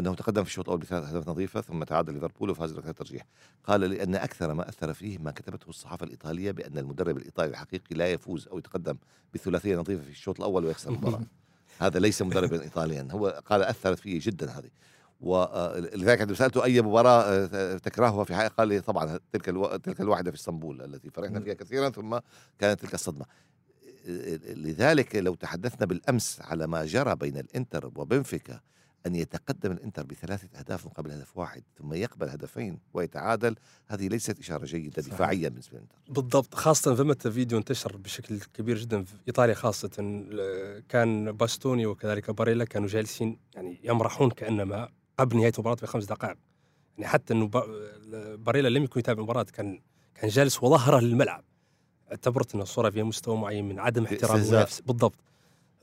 [0.00, 3.26] أنه تقدم في الشوط الأول بثلاث أهداف نظيفة ثم تعادل ليفربول وفاز بركلات ترجيح.
[3.64, 8.12] قال لأن أكثر ما أثر فيه ما كتبته الصحافة الإيطالية بأن المدرب الإيطالي الحقيقي لا
[8.12, 8.96] يفوز أو يتقدم
[9.34, 11.22] بثلاثية نظيفة في الشوط الأول ويخسر المباراة.
[11.80, 13.08] هذا ليس مدربا ايطاليا.
[13.10, 14.70] هو قال أثرت فيه جدا هذه.
[15.20, 19.76] ولذلك عندما سالته أي مباراة آه، تكرهها في حياتك قال لي طبعا تلك ألو...
[19.76, 22.18] تلك الواحده في إسطنبول التي فرحنا فيها كثيرا ثم
[22.58, 23.24] كانت تلك الصدمة.
[24.08, 28.60] آه، لذلك لو تحدثنا بالأمس على ما جرى بين الإنتر وبنفيكا
[29.06, 33.56] أن يتقدم الإنتر بثلاثة أهداف مقابل هدف واحد ثم يقبل هدفين ويتعادل.
[33.86, 35.14] هذه ليست إشارة جيدة صحيح.
[35.14, 35.96] دفاعيا بالنسبة للإنتر.
[36.08, 39.88] بالضبط خاصة ثمة فيديو انتشر بشكل كبير جدا في إيطاليا خاصة
[40.88, 46.36] كان باستوني وكذلك باريلا كانوا جالسين يعني يمرحون كأنما قبل نهاية المباراة بخمس دقائق.
[46.98, 49.80] يعني حتى أنه با- باريلا لم يكن يتابع المباراة كان
[50.14, 51.44] كان جالس وظهره للملعب.
[52.10, 54.40] اعتبرت أن الصورة فيها مستوى معين من عدم احترام.
[54.40, 54.80] المنافس.
[54.80, 55.14] بالضبط.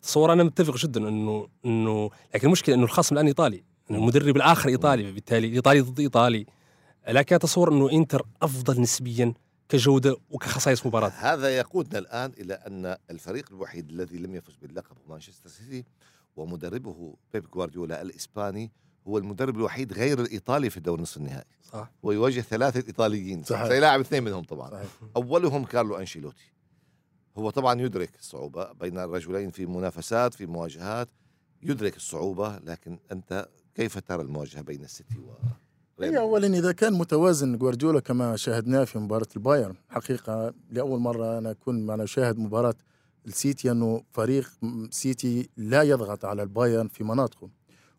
[0.01, 3.63] تصور أنا متفق جدا أنه أنه لكن المشكلة أنه الخصم الآن إيطالي.
[3.91, 6.45] أن المدرب الآخر إيطالي بالتالي إيطالي ضد إيطالي.
[7.07, 9.33] لكن أتصور أنه إنتر أفضل نسبيا
[9.69, 11.09] كجودة وكخصائص مباراة.
[11.09, 15.85] هذا يقودنا الآن إلى أن الفريق الوحيد الذي لم يفز باللقب هو مانشستر سيتي
[16.35, 18.71] ومدربه بيب جوارديولا الإسباني
[19.07, 21.47] هو المدرب الوحيد غير الإيطالي في الدور نصف النهائي.
[21.73, 21.91] صح.
[22.03, 23.43] ويواجه ثلاثة إيطاليين.
[23.43, 23.67] صحيح.
[23.67, 24.69] سيلاعب اثنين منهم طبعا.
[24.69, 24.87] صحيح.
[25.15, 26.51] أولهم كارلو أنشيلوتي.
[27.39, 31.09] هو طبعا يدرك الصعوبة بين الرجلين في منافسات في مواجهات
[31.63, 35.31] يدرك الصعوبة لكن أنت كيف ترى المواجهة بين السيتي و
[36.03, 39.75] هي اولا إذا كان متوازن جوارديولا كما شاهدناه في مباراة البايرن.
[39.89, 42.73] حقيقة لأول مرة أنا أكون معنا أشاهد مباراة
[43.27, 44.49] السيتي أنه فريق
[44.89, 47.49] سيتي لا يضغط على البايرن في مناطقه.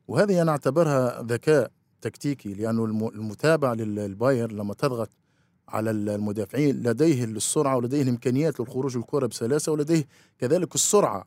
[0.09, 5.11] وهذه أنا أعتبرها ذكاء تكتيكي الم- المتابع للبايرن لما تضغط
[5.71, 10.07] على المدافعين لديه السرعة ولديه الإمكانيات للخروج الكرة بسلاسة ولديه
[10.39, 11.25] كذلك السرعة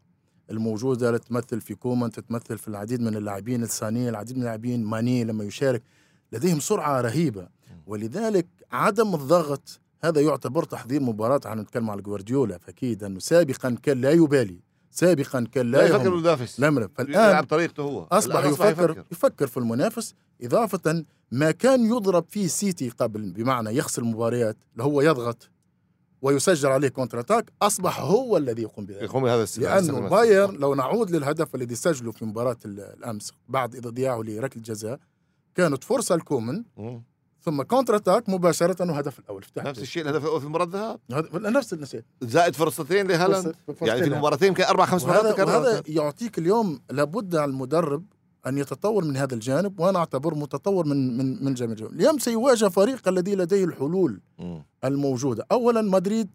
[0.51, 1.11] الموجودة.
[1.11, 5.43] لا تتمثل في كومان تتمثل في العديد من اللاعبين الثانيين العديد من اللاعبين ماني لما
[5.43, 5.83] يشارك.
[6.31, 7.47] لديهم سرعة رهيبة.
[7.87, 11.41] ولذلك عدم الضغط هذا يعتبر تحضير مباراة.
[11.45, 14.59] عن نتكلم على جوارديولا فأكيد أنه سابقا كان لا يبالي.
[14.93, 16.89] سابقا كان لا, لا يفكر بالمنافس لا يملك.
[17.29, 18.07] يلعب طريقته هو.
[18.39, 19.03] الآن يفكر, يفكر.
[19.11, 25.01] يفكر في المنافس إضافة ما كان يضرب فيه سيتي قبل بمعنى يخسر المباريات اللي هو
[25.01, 25.49] يضغط
[26.21, 29.01] ويسجل عليه contre-attaque أصبح هو الذي يقوم بذلك.
[29.01, 33.75] يقوم بهذا السبب لأنه بايرن لو نعود للهدف الذي سجله في مباراة ال- الأمس بعد
[33.75, 34.99] ضياعه لركلة جزاء
[35.55, 37.03] كانت فرصة الكومن مم.
[37.45, 39.41] ثم contre-attaque مباشرة وهدف الأول.
[39.41, 40.99] افتح نفس الشيء الهدف الأول في مباراة الذهاب.
[41.11, 43.55] هذا نفس النسق زائد فرصتين لهالاند.
[43.81, 45.39] يعني في المباراتين يمكن أربع خمس مرات.
[45.39, 48.05] وهذا يعطيك اليوم لابد على المدرب
[48.47, 51.91] أن يتطور من هذا الجانب وأنا اعتبره متطور من من من جانب الجانب.
[51.93, 54.63] اليوم سيواجه فريق الذي لديه الحلول مم.
[54.85, 55.45] الموجودة.
[55.51, 56.29] اولا مدريد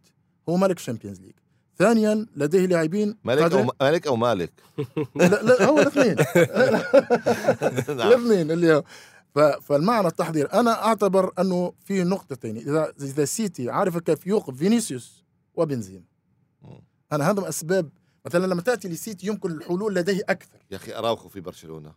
[0.49, 1.33] هو ملك ال Champions League
[1.79, 4.53] ثانيا لديه لاعبين مالك قادرين- أو مالك أو مالك؟
[5.17, 6.17] لا, لا هو الاثنين.
[7.99, 8.09] نعم.
[8.13, 8.83] الاثنين اللي هو
[9.61, 15.25] فالمعنى التحضير أنا أعتبر أنه في نقطتين اذا إذا سيتي عارف كيف يوقف فينيسيوس
[15.55, 16.05] وبنزيما.
[17.13, 17.91] أنا هذا أسباب
[18.27, 20.59] مثلا لما تأتي لسيتي يمكن الحلول لديه أكثر.
[20.71, 21.95] يا أخي أراوخو في برشلونة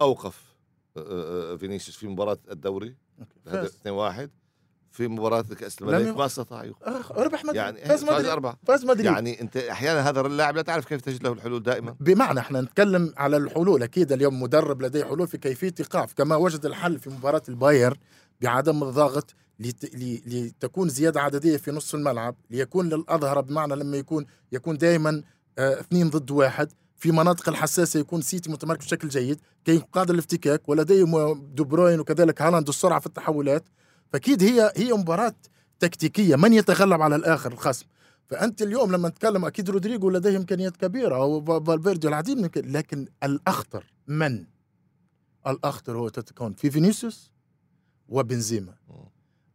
[0.00, 0.58] أوقف
[0.96, 2.96] آه، آه، آه، فينيسيوس في مباراة الدوري
[3.46, 4.30] 2-1
[4.92, 6.64] في مباراه كاس لم الملك ما استطاع.
[6.86, 8.26] آه، ربح مدريد يعني فاز مدريد.
[8.26, 8.56] أربعة.
[8.66, 9.04] فاز مدريد.
[9.06, 11.96] يعني أنت أحيانا هذا اللاعب لا تعرف كيف تجد له الحلول دائما.
[12.00, 13.82] بمعنى إحنا نتكلم على الحلول.
[13.82, 16.12] أكيد اليوم مدرب لديه حلول في كيفية إيقاف.
[16.12, 17.98] كما وجد الحل في مباراة الباير
[18.40, 19.94] بعدم الضغط لت...
[19.94, 20.20] ل...
[20.26, 25.22] لتكون زيادة عددية في نصف الملعب ليكون للأظهر بمعنى لما يكون يكون دائما
[25.58, 26.72] آه اثنين ضد واحد.
[26.96, 29.40] في مناطق الحساسة يكون سيتي متمركز بشكل جيد.
[29.64, 33.64] كي قادر الافتكاك ولديه م- دو بروين وكذلك هالاند السرعة في التحولات.
[34.12, 35.34] فأكيد هي هي مباراة
[35.80, 36.36] تكتيكية.
[36.36, 37.86] من يتغلب على الآخر؟ الخصم.
[38.26, 44.44] فأنت اليوم لما نتكلم أكيد رودريجو لديه إمكانيات كبيرة وفالفيردي والعديد من لكن الأخطر من؟
[45.46, 47.30] الأخطر هو تتكون في فينيسيوس
[48.08, 48.74] وبنزيما.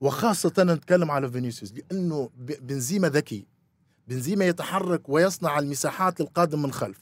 [0.02, 3.46] وخاصة نتكلم على فينيسيوس لأنه ب- بنزيما ذكي.
[4.08, 6.98] بنزيما يتحرك ويصنع المساحات للقادم من خلف.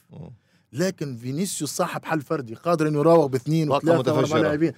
[0.72, 4.38] لكن فينيسيوس صاحب حل فردي قادر أن يراوغ باثنين وأربعة متفجرة.
[4.42, 4.72] لاعبين.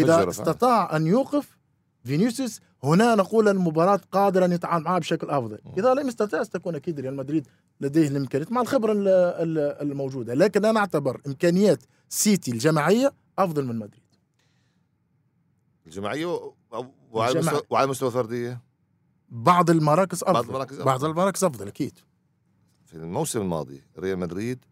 [0.00, 0.14] فعلا.
[0.30, 1.58] استطاع أن يوقف
[2.04, 5.58] فينيسيوس هنا نقول المباراة قادرة أن يتعامل معها بشكل أفضل.
[5.78, 7.48] إذا لم يستطع ستكون أكيد ريال مدريد
[7.80, 9.58] لديه الإمكانيات مع الخبرة ال- ال-
[9.90, 10.34] الموجودة.
[10.34, 14.02] لكن أنا أعتبر إمكانيات سيتي الجماعية أفضل من مدريد.
[16.72, 17.38] و- وعلى.
[17.38, 18.60] المستوى وعلى المستوى الفرديه
[19.28, 20.32] بعض المراكز أفضل.
[20.34, 20.84] بعض المراكز أفضل.
[20.84, 21.98] بعض المراكز أفضل أكيد.
[22.86, 24.64] في الموسم الماضي ريال مدريد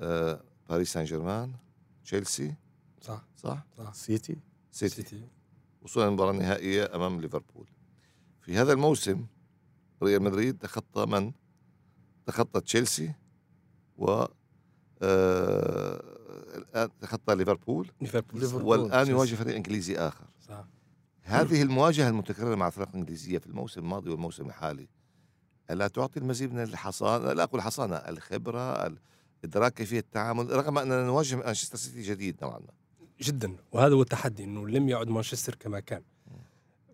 [0.00, 1.52] آه، باريس سان جيرمان
[2.04, 2.54] تشيلسي.
[3.00, 3.64] صح؟ صح.
[3.92, 4.36] سيتي.
[4.72, 4.94] سيتي.
[4.94, 5.22] سيتي.
[5.82, 7.66] وصولا للمباراه النهائيه أمام ليفربول.
[8.40, 9.26] في هذا الموسم
[10.02, 11.32] ريال مدريد تخطى من؟
[12.26, 13.12] تخطى تشيلسي
[13.98, 14.24] و
[15.02, 16.02] آه،
[16.56, 17.90] الآن تخطى ليفربول.
[18.40, 18.62] ليفربول.
[18.62, 19.06] والآن.
[19.06, 20.24] يواجه فريق إنجليزي آخر.
[20.40, 20.64] صح.
[21.22, 24.88] هذه المواجهة المتكررة مع الفرق الإنجليزية في الموسم الماضي والموسم الحالي
[25.70, 28.94] ألا تعطي المزيد من الحصانه لا أقول حصانة الخبرة
[29.44, 32.72] إدراك كيفية التعامل رغم أننا نواجه مانشستر سيتي جديد نوعا ما.
[33.20, 33.56] جدا.
[33.72, 36.02] وهذا هو التحدي إنه لم يعد مانشستر كما كان.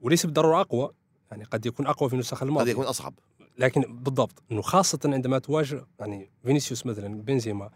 [0.02, 0.90] وليس بالضرورة أقوى
[1.30, 3.14] يعني قد يكون أقوى في النسخ قد الماضيه يكون أصعب.
[3.58, 7.70] لكن بالضبط إنه خاصة عندما تواجه يعني فينيسيوس مثلا بنزيما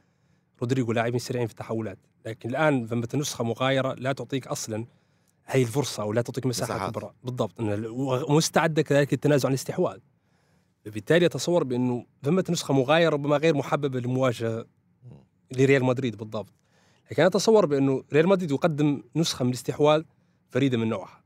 [0.61, 1.98] رودريجو لاعبين سريعين في التحولات.
[2.26, 4.87] لكن الآن ثمة نسخه مغايرة لا تعطيك أصلا
[5.46, 6.90] هي الفرصة أو لا تعطيك مساحة مساحات.
[6.90, 7.12] كبرى.
[7.24, 7.54] بالضبط.
[8.30, 9.98] ومستعدة كذلك للتنازع عن الاستحواذ.
[10.87, 14.66] بالتالي أتصور بإنه ثمة نسخه مغايرة ربما غير محببة للمواجهه
[15.52, 16.52] لريال مدريد بالضبط.
[17.10, 20.02] لكن أنا أتصور بأنه ريال مدريد يقدم نسخة من الاستحواذ
[20.50, 21.24] فريدة من نوعها.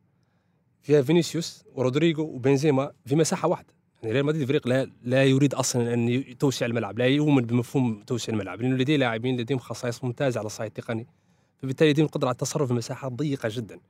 [0.83, 3.75] فيها فينيسيوس ورودريجو وبنزيما في مساحة واحدة.
[4.03, 8.35] يعني ريال مدريد فريق لا لا يريد أصلا أن يتوسع الملعب لا يؤمن بمفهوم توسيع
[8.35, 11.07] الملعب لأنه لديه لاعبين لديهم خصائص ممتازة على الصعيد التقني.
[11.59, 13.81] فبالتالي لديهم القدره على التصرف في مساحات ضيقة جدا.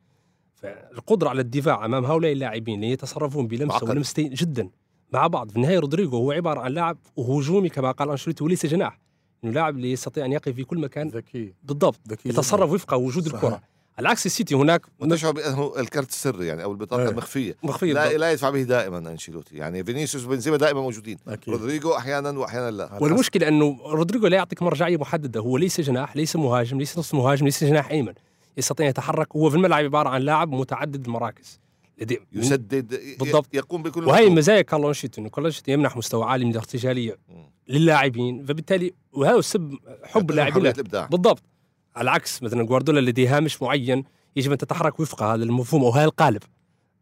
[0.55, 3.91] فالقدرة على الدفاع أمام هؤلاء اللاعبين اللي يتصرفون بلمسة معقد.
[3.91, 4.69] ولمستين جدا
[5.13, 5.51] مع بعض.
[5.51, 9.01] في النهاية رودريجو هو عبارة عن لاعب هجومي كما قال أنشيلوتي وليس جناح.
[9.45, 11.55] إنه لاعب اللي يستطيع أن يقف في كل مكان ذكي.
[11.63, 13.45] بالضبط ذكي يتصرف وفق وجود صحيح.
[13.45, 13.63] الكرة.
[13.99, 17.09] على عكس السيتي هناك وتشعر بانه الكرت السري يعني أو البطاقة إيه.
[17.09, 17.57] المخفية.
[17.63, 18.21] مخفية لا بالضبط.
[18.21, 19.57] لا يدفع به دائما أنشيلوتي.
[19.57, 21.19] يعني فينيسيوس وبنزيما دائما موجودين.
[21.29, 21.55] أكيد.
[21.55, 22.99] رودريجو أحيانا واحيانا لا.
[23.01, 27.45] والمشكلة إنه رودريجو لا يعطيك مرجعيه محدده هو ليس جناح ليس مهاجم ليس نصف مهاجم
[27.45, 28.15] ليس جناح أيمن.
[28.57, 29.37] يستطيع أن يتحرك.
[29.37, 31.61] هو في الملعب عبارة عن لاعب متعدد المراكز.
[32.33, 33.55] يسدد بالضبط.
[33.55, 34.31] يقوم بكل وهي.
[34.31, 37.19] مزايا كارلو أنشيلوتي إنه كارلو أنشيلوتي يمنح مستوى عالي من الارتجالية.
[37.69, 40.73] للاعبين فبالتالي وهذا السبب حب اللاعبين
[41.11, 41.43] بالضبط
[41.97, 44.05] على عكس مثلا جوارديولا لديه هامش معين
[44.37, 46.43] يجب أن تتحرك وفق هذا المفهوم أو هذا القالب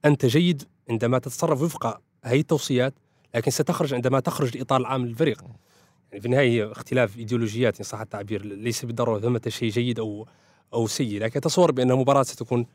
[0.05, 2.95] أنت جيد عندما تتصرف وفق هذه التوصيات
[3.35, 5.43] لكن ستخرج عندما تخرج الاطار العام للفريق
[6.11, 10.27] يعني في النهاية اختلاف إيديولوجيات إن صح التعبير ليس بالضرورة ثمة شيء جيد أو
[10.75, 12.67] أو سيء لكن اتصور بأن المباراة ستكون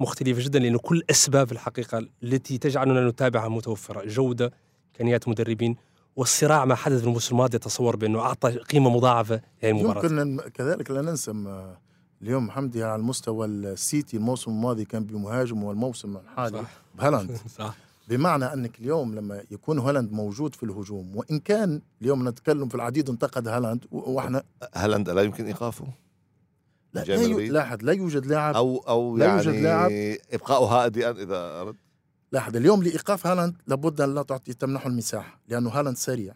[0.00, 4.04] مختلفة جدا لأنه كل أسباب الحقيقة التي تجعلنا نتابعها متوفرة.
[4.06, 4.52] جودة
[4.90, 5.76] إمكانيات مدربين
[6.16, 10.04] والصراع ما حدث في الموسم الماضي اتصور بأنه أعطى قيمة مضاعفة لهذه المباراة.
[10.04, 11.32] يمكن كذلك لا ننسى
[12.22, 14.16] اليوم حمدي على المستوى السيتي.
[14.16, 16.70] الموسم الماضي كان بمهاجم والموسم الحالي صح.
[16.94, 17.36] بهالاند.
[17.58, 17.74] صح.
[18.08, 23.10] بمعنى أنك اليوم لما يكون هالاند موجود في الهجوم وإن كان اليوم نتكلم في العديد
[23.10, 24.42] انتقد هالاند وإحنا
[24.74, 25.86] هالاند لا يمكن إيقافه؟
[26.94, 28.54] لا, لا مدريد؟ لاحظ لا يوجد لاعب.
[28.54, 29.90] أو أو لا يعني يوجد لاعب.
[30.32, 31.76] إبقاؤه هادئا إذا أردت؟
[32.32, 36.34] لاحظ اليوم لإيقاف هالاند لابد أن لا تعطي تمنحه المساحة لأنه هالاند سريع.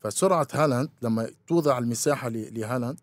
[0.00, 2.98] فسرعة هالاند لما توضع المساحة لهالاند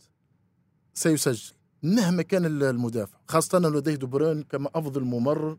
[0.93, 1.53] سيسجل
[1.83, 3.17] مهما كان ال- المدافع.
[3.27, 5.57] خاصة انه لديه دي بروين كما أفضل ممرر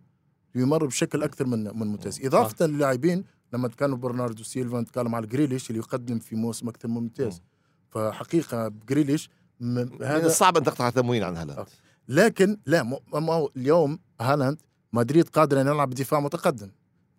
[0.54, 2.20] يمر بشكل أكثر من من ممتاز.
[2.26, 6.94] إضافة للاعبين لما كانوا برناردو سيلفا نتكلم على جريليش اللي يقدم في موسم أكثر من
[6.94, 7.42] ممتاز
[7.90, 11.66] فحقيقة جريليش م- من هذا الصعب أن تقطع تموين عن هالاند.
[12.08, 16.70] لكن لا م- ما هو اليوم هالاند مدريد قادر أن يلعب بدفاع متقدم.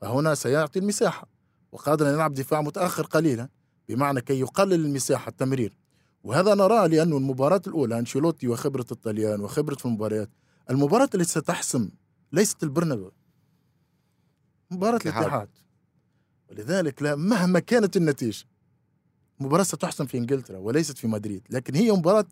[0.02, 1.28] فهنا سيعطي المساحة
[1.72, 3.50] وقادر أن يلعب دفاع متأخر قليلا
[3.90, 5.78] بمعنى كي يقلل المساحة التمرير.
[6.24, 10.30] وهذا نراه لأنه المباراة الأولى أنشيلوتي وخبرة الطليان وخبرة في المباريات
[10.70, 11.90] المباراة التي ستحسم
[12.32, 13.12] ليست البرنابيو.
[14.72, 15.50] مباراة الاتحاد.
[16.50, 18.46] ولذلك لا مهما كانت النتيجة
[19.40, 22.26] مباراة ستحسم في إنجلترا وليست في مدريد لكن هي مباراة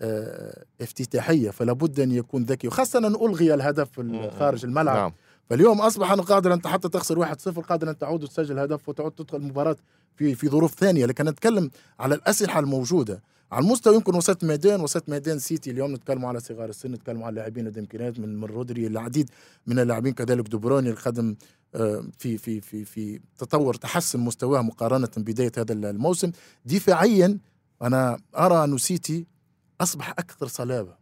[0.00, 4.96] آه، افتتاحية فلا بد أن يكون ذكي وخاصة أن ألغي الهدف ال- خارج الملعب.
[4.96, 5.12] نعم.
[5.50, 9.36] فاليوم أصبح أنه قادر أنت حتى تخسر 1-0 قادر أن تعود وتسجل هدف وتعود تدخل
[9.38, 9.76] المباراة
[10.16, 13.22] في في ظروف ثانية لكن نتكلم على الأسلحة الموجودة.
[13.52, 17.34] على المستوى يمكن وسط ميدان وسط ميدان سيتي اليوم نتكلم على صغار السن نتكلم على
[17.34, 19.30] لاعبين ذوي امكانيات من من رودري العديد
[19.66, 21.36] من اللاعبين كذلك دوبروني الخدم
[21.74, 26.32] آه، في في في في تطور تحسن مستواه مقارنة بداية هذا الموسم
[26.64, 27.38] دفاعيا
[27.82, 29.26] أنا أرى أن سيتي
[29.80, 31.00] أصبح أكثر صلابة.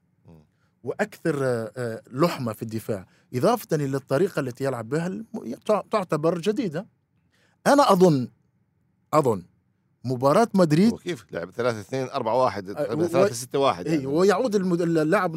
[0.85, 5.25] وأكثر آه، آه، لحمة في الدفاع إضافة إلى الطريقة التي يلعب بها
[5.91, 6.87] تعتبر جديدة
[7.67, 8.29] أنا أظن
[9.15, 9.43] أظن
[10.05, 14.55] مباراة مدريد وكيف لعب 3 2 4 1 أه، و- 3 6 1 اي ويعود
[14.55, 15.37] المد- اللاعب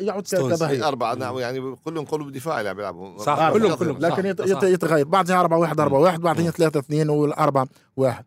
[0.00, 0.22] يعود.
[0.24, 3.52] كظهير أربعة نعم يعني كلهم قلوب دفاع يلعب يلعبوا صح،.
[3.52, 3.74] كلهم-.
[3.78, 3.98] كلهم.
[3.98, 4.46] لكن صح، يت- صح.
[4.56, 6.50] يت- يتغير بعدها 4 1 4 1 بعدين مم.
[6.50, 8.24] 3 2 والأربعة 1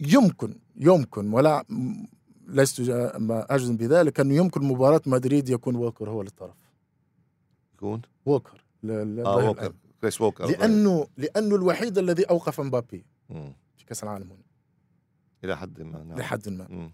[0.00, 1.64] يمكن يمكن ولا
[2.48, 2.80] لست
[3.30, 6.54] أجزم بذلك انه يمكن مباراة مدريد يكون ووكر هو للطرف
[7.74, 9.72] يكون ووكر ل- آه ووكر.
[10.00, 13.04] كريس ووكر لأنه لأنه الوحيد الذي أوقف مبابي.
[13.76, 14.47] في كأس العالم هنا
[15.44, 16.18] إلى حد ما نعم.
[16.18, 16.66] لحد ما.
[16.70, 16.92] مم.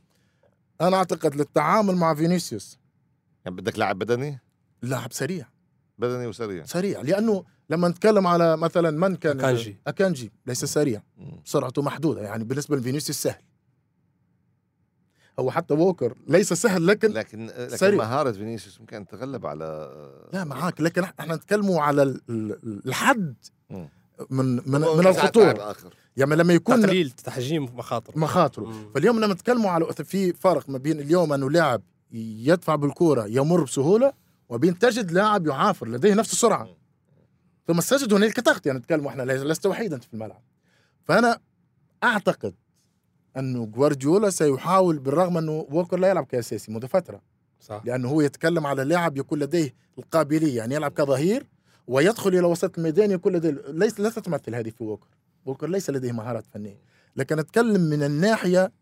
[0.80, 2.78] أنا أعتقد للتعامل مع فينيسيوس.
[3.44, 4.40] يعني بدك لاعب بدني؟
[4.83, 5.48] لاعب سريع.
[5.98, 6.64] بدني وسريع.
[6.64, 9.76] سريع لأنه لما نتكلم على مثلا من كان أكانجي.
[9.87, 11.02] أكانجي ليس سريع.
[11.16, 11.40] مم.
[11.44, 13.42] سرعته محدودة يعني بالنسبة لفينيسيوس سهل.
[15.38, 17.98] هو حتى ووكر ليس سهل لكن لكن لكن سريع.
[17.98, 19.90] مهارة فينيسيوس ممكن تتغلب على
[20.33, 23.35] لا معاك لكن إحنا نتكلموا على ال- ال- الحد.
[23.70, 23.88] مم.
[24.31, 25.70] من من, من الخطورة.
[25.70, 25.94] آخر.
[26.16, 28.18] يعني لما يكون تقليل تحجيم مخاطر.
[28.18, 28.92] مخاطره مم.
[28.94, 34.12] فاليوم لما نتكلموا على في فرق ما بين اليوم أنه لاعب يدفع بالكورة يمر بسهولة
[34.48, 36.68] وبين تجد لاعب يعافر لديه نفس السرعة.
[37.66, 40.42] ثم تجد هنالك تغطيه يعني نتكلم إحنا لست وحيدا في الملعب.
[41.05, 41.40] فأنا
[42.05, 42.55] أعتقد
[43.37, 47.20] انه جوارديولا سيحاول بالرغم أنه ووكر لا يلعب كأساسي منذ فترة.
[47.61, 47.83] صح.
[47.85, 50.57] لأنه هو يتكلم على لاعب يكون لديه القابلية.
[50.57, 51.46] يعني يلعب كظهير
[51.87, 55.09] ويدخل إلى وسط الميدان يكون لديه ليس لا تتمثل هذه في ووكر.
[55.47, 56.81] ووكر ليس لديه مهارات فنية.
[57.16, 58.73] لكن أتكلم من الناحية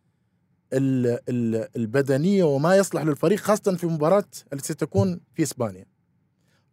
[0.72, 5.86] ال ال البدنية وما يصلح للفريق خاصة في مباراة التي ستكون في إسبانيا.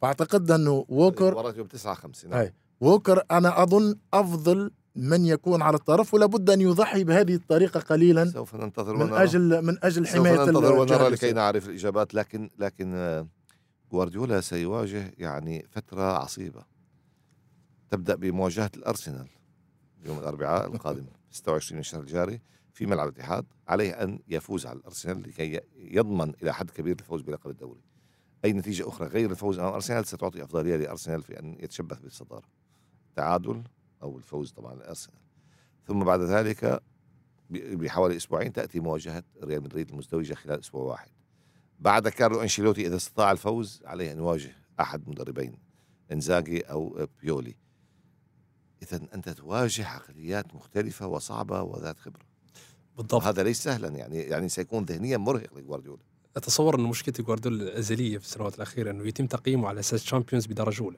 [0.02, 2.48] فأعتقد انه ووكر مباراة يوم 9 5 نعم.
[2.82, 8.26] ووكر أنا أظن أفضل من يكون على الطرف ولا بد أن يضحي بهذه الطريقة قليلا
[8.26, 9.24] سوف ننتظر من ونرى.
[9.24, 11.32] أجل من أجل سوف حماية ننتظر الجهة ونرى لكي.
[11.32, 13.28] نعرف الإجابات لكن لكن آه،
[13.92, 16.64] جوارديولا سيواجه يعني فترة عصيبة.
[17.90, 19.28] تبدأ بمواجهة الأرسنال
[20.06, 22.42] يوم الأربعاء القادم 26 من الشهر الجاري
[22.74, 27.50] في ملعب الاتحاد عليه أن يفوز على الأرسنال لكي يضمن إلى حد كبير الفوز بلقب
[27.50, 27.82] الدوري.
[28.46, 32.48] أي نتيجة أخرى غير الفوز أمام أرسنال ستعطي أفضلية لأرسنال في أن يتشبث بالصدارة
[33.16, 33.64] تعادل
[34.02, 35.20] أو الفوز طبعا لأرسنال
[35.88, 36.82] ثم بعد ذلك
[37.50, 41.10] بحوالي أسبوعين تأتي مواجهة ريال مدريد المزدوجة خلال أسبوع واحد.
[41.80, 45.58] بعد كارلو أنشيلوتي إذا استطاع الفوز عليه أن يواجه أحد مدربين
[46.12, 47.56] إنزاجي أو بيولي.
[48.84, 52.22] اذا أنت تواجه عقليات مختلفة وصعبة وذات خبرة.
[52.98, 56.02] بالضبط وهذا ليس سهلا يعني يعني سيكون ذهنيا مرهق لجوارديولا.
[56.38, 60.84] أتصور انه مشكلة جوارديولا الأزلية في السنوات الأخيرة أنه يتم تقييمه على أساس Champions بدرجة
[60.84, 60.98] أولى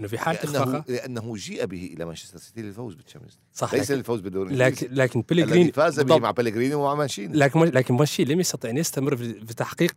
[0.00, 3.74] إنه في حال لأنه اخفاقه لأنه جيء به إلى مانشستر سيتي للفوز بال Champions صح
[3.74, 4.56] ليس لكن للفوز بالدوري.
[4.56, 6.18] لكن, لكن بيليغريني فاز به.
[6.18, 7.38] مع بلغريني ومع مانشيني.
[7.38, 9.96] لكن لكن ماشي لم يستطع أن يستمر في تحقيق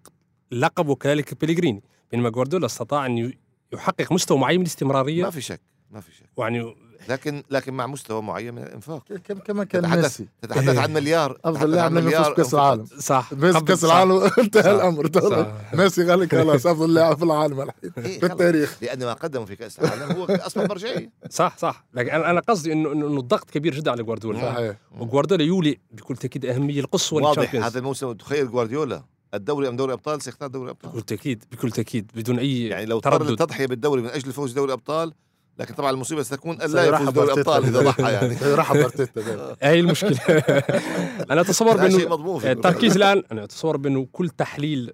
[0.51, 3.33] لقب وكذلك بيليغريني بينما جوارديولا استطاع أن
[3.73, 5.23] يحقق مستوى معين من الاستمرارية.
[5.23, 6.29] ما في شك ما في شك.
[6.37, 6.75] يعني
[7.09, 9.03] لكن لكن مع مستوى معين من الإنفاق.
[9.27, 10.27] كم كما كان تتحدث- ميسي.
[10.41, 12.53] تتحدث عن مليار تتحدث افضل لاعب لم يفوز أنفقت.
[12.53, 12.85] العالم.
[12.99, 13.29] صح.
[13.33, 13.85] ميسي كاس صح.
[13.85, 14.69] العالم انتهى صح.
[14.69, 15.73] الامر صح.
[15.73, 18.25] ميسي قال لك خلاص افضل لاعب في العالم الحين إيه في.
[18.25, 18.77] التاريخ.
[18.81, 21.85] لأن ما قدمه في كأس العالم هو اصبح مرجعيه صح صح.
[21.93, 24.39] لكن أنا أنا قصدي إنه إنه إنه الضغط كبير جدا على جوارديولا.
[24.53, 24.75] صحيح.
[24.99, 27.55] وجوارديولا يولي بكل تأكيد أهمية القصوى واضح.
[27.55, 29.03] هذا الموسم تخيل جوارديولا.
[29.33, 30.91] الدوري أم دوري أبطال سيختار دوري أبطال.
[30.91, 33.29] بكل تأكيد بكل تأكيد بدون أي يعني لو تردد.
[33.29, 35.13] للتضحيه بالدوري من أجل الفوز بدوري أبطال
[35.59, 37.57] لكن طبعا المصيبة ستكون أن لا سيرحب يفوز دوري أرتيتا.
[37.57, 39.55] أبطال إذا ضحى يعني راح بارتيتا.
[39.61, 40.19] هي المشكلة
[41.31, 44.93] أنا أتصور بأنه في التركيز الآن أنا أتصور بأنه كل تحليل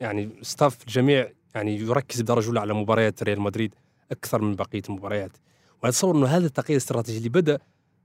[0.00, 3.74] يعني staff الجميع يعني يركز بدرجة أولى على مباريات ريال مدريد
[4.12, 5.32] أكثر من بقية المباريات
[5.82, 7.58] وأنا أتصور أنه هذا التغيير الاستراتيجي اللي بدأ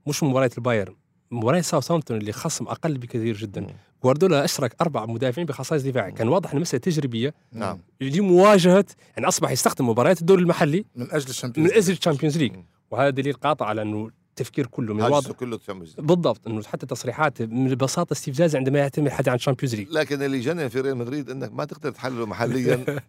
[0.06, 0.94] مش مباراه البايرن
[1.30, 3.66] مباراه ساوثهامبتون اللي خصم أقل بكثير جدا.
[4.04, 7.34] جوارديولا أشرك أربع مدافعين بخصائص دفاعي كان واضح إن مسألة تجريبية.
[7.52, 7.78] نعم.
[8.00, 8.84] لمواجهه
[9.16, 12.52] يعني أصبح يستخدم مباريات الدوري المحلي من أجل ال Champions من أجل ال Champions League.
[12.90, 15.30] وهذا دليل قاطع على إنه التفكير كله من واضح.
[15.30, 15.58] كله.
[15.98, 19.88] بالضبط إنه حتى تصريحات من بساطه استفزاز عندما يعتمد حد عن ال Champions League.
[19.90, 22.84] لكن اللي جنن في ريال مدريد إنك ما تقدر تحلله محليا.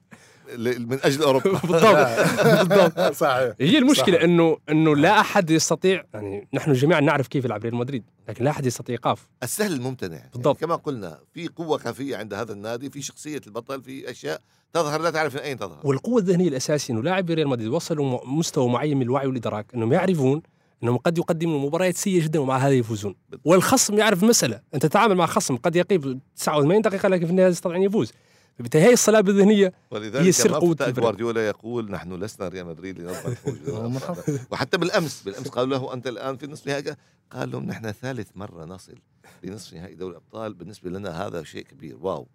[0.58, 1.60] من أجل أوروبا.
[1.70, 2.70] بالضبط.
[2.70, 3.00] بالضبط.
[3.24, 3.54] صحيح.
[3.60, 4.24] هي المشكلة.
[4.24, 8.52] انه إنه لا أحد يستطيع يعني نحن جميعا نعرف كيف يلعب ريال مدريد لكن لا
[8.52, 9.28] أحد يستطيع إيقاف.
[9.44, 10.22] السهل الممتنع.
[10.34, 10.62] بالضبط.
[10.62, 14.42] يعني كما قلنا في قوة خفية عند هذا النادي في شخصية البطل في أشياء
[14.74, 15.80] تظهر لا تعرف من أين تظهر.
[15.84, 20.42] والقوة الذهنية الأساسية إنه لاعبي ريال مدريد وصلوا مستوى معين من الوعي والإدراك إنهم يعرفون
[20.84, 23.16] إنهم قد يقدموا مباريات سيئة جدا ومع هذا يفوزون.
[23.46, 27.76] والخصم يعرف المساله أنت تتعامل مع خصم قد يقيم 89 دقيقة لكن في النهاية يستطيع
[27.76, 28.14] أن يفوز.
[28.60, 30.90] فبالتالي هي الصلابه الذهنية ولذلك هي سر الفريق.
[30.90, 34.00] جوارديولا يقول نحن لسنا ريال مدريد لنضمن
[34.52, 36.96] وحتى بالأمس بالأمس قالوا له أنت الآن في نصف نهائي.
[37.32, 38.96] قال لهم نحن ثالث مرة نصل
[39.44, 41.98] لنصف نهائي دوري الابطال بالنسبة لنا هذا شيء كبير.
[42.02, 42.28] واو.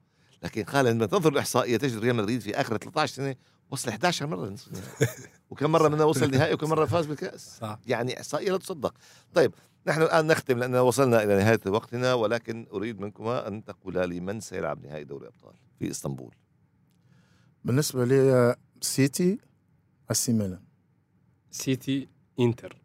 [0.42, 3.34] لكن قال لما تنظر الاحصائيه تجد ريال مدريد في آخر 13 سنة
[3.70, 5.08] وصل 11 مرة لنصف النهائي
[5.50, 7.78] وكم مرة منها وصل النهائي وكم مرة فاز بالكأس؟ صح.
[7.86, 8.94] يعني إحصائية لا تصدق.
[9.34, 9.54] طيب
[9.86, 14.40] نحن الآن نختم لأن وصلنا إلى نهاية وقتنا ولكن أريد منكما أن تقولا لي من
[14.40, 16.34] سيلعب نهائي دوري الابطال في إسطنبول.
[17.64, 19.38] بالنسبة لي سيتي
[20.10, 20.62] إيه سي ميلان.
[21.50, 22.08] سيتي
[22.40, 22.76] إنتر.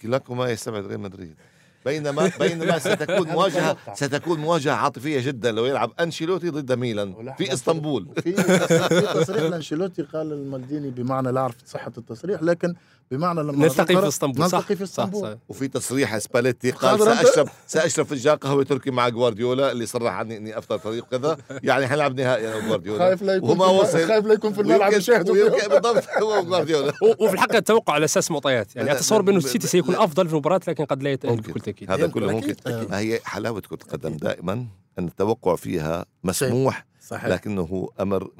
[0.00, 1.36] كلاكما يستبعد ريال مدريد.
[1.84, 8.08] بينما بينما ستكون مواجهة ستكون مواجهة عاطفية جدا لو يلعب أنشيلوتي ضد ميلان في إسطنبول.
[8.24, 8.32] في
[9.20, 12.74] تصريح لأنشيلوتي قال لمالديني بمعنى لا أعرف صحة التصريح لكن
[13.10, 15.22] بمعنى لما نلتقي في إسطنبول صح؟ نلتقي في صح إسطنبول.
[15.32, 20.36] صح وفي تصريح سباليتي قال ساشرب سأشرب فنجان قهوه تركي مع جوارديولا اللي صرح عني
[20.36, 21.36] إني افطر فريق كذا.
[21.62, 24.06] يعني حنلعب نهائي أنا وجوارديولا خايف لا يكون وصل.
[24.08, 25.68] خايف لا يكون في الملعب يشاهدوا.
[25.68, 29.94] بالضبط هو وجوارديولا وفي الحقيقة التوقع على أساس معطيات يعني اتصور بأنه السيتي سيكون.
[29.94, 31.36] أفضل في المباراة لكن قد لا يتاهل.
[31.36, 32.72] بكل تاكيد هذا كله أكيد، ممكن.
[32.72, 32.90] أكيد.
[32.90, 34.66] ما هي حلاوة كرة القدم دائما
[34.98, 37.26] أن التوقع فيها مسموح صحيح.
[37.26, 38.30] لكنه أمر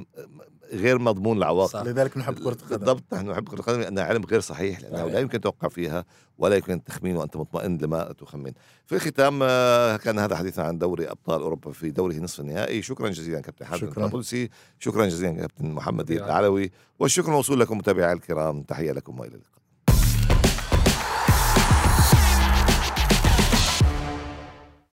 [0.73, 1.83] غير مضمون العواقب صح.
[1.83, 2.77] لذلك نحب كرة القدم.
[2.77, 5.13] بالضبط نحن نحب كرة القدم لأنها علم غير صحيح لأنه صحيح.
[5.13, 6.05] لا يمكن التوقع فيها
[6.39, 8.53] ولا يمكن التخمين وأنت مطمئن لما تخمن.
[8.87, 12.83] في الختام آه، كان هذا حديثنا عن دوري أبطال أوروبا في دوره نصف النهائي.
[12.83, 13.89] شكرا جزيلا كابتن حاتم شكراً.
[13.89, 16.11] الطرابلسي شكرا جزيلا كابتن محمد.
[16.11, 18.63] العلوي والشكر موصول لكم متابعي الكرام.
[18.63, 19.54] تحية لكم وإلى اللقاء.